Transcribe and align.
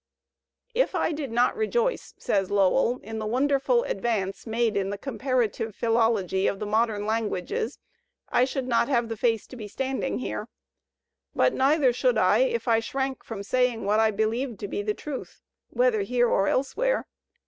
"H 0.73 0.95
I 0.95 1.11
did 1.11 1.31
not 1.31 1.55
rejoice," 1.55 2.15
says 2.17 2.49
Lowell, 2.49 2.97
"in 3.03 3.19
the 3.19 3.27
wonderful 3.27 3.83
advance 3.83 4.47
made 4.47 4.75
in 4.75 4.89
the 4.89 4.97
comparative 4.97 5.75
philology 5.75 6.47
of 6.47 6.57
the 6.57 6.65
modern 6.65 7.05
languages, 7.05 7.77
I 8.27 8.45
should 8.45 8.67
not 8.67 8.87
have 8.87 9.09
the 9.09 9.15
face 9.15 9.45
to 9.45 9.55
be 9.55 9.67
standing 9.67 10.17
here. 10.17 10.47
But 11.35 11.53
neither 11.53 11.93
should 11.93 12.17
I, 12.17 12.39
if 12.39 12.67
I 12.67 12.79
shrank 12.79 13.23
from 13.23 13.43
saying 13.43 13.85
what 13.85 13.99
I 13.99 14.09
believed 14.09 14.59
to 14.61 14.67
be 14.67 14.81
the 14.81 14.95
truth, 14.95 15.39
whether 15.69 16.01
here 16.01 16.27
or 16.27 16.47
elsewhere. 16.47 17.05